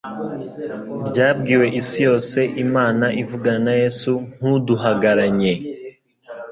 [1.07, 2.41] ryabwiwe isi y.ose.
[2.65, 5.53] Imana ivugana na Yesu nk'uduhagaranye.